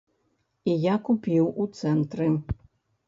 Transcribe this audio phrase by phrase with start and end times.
[0.71, 2.31] І я купіў у цэнтры.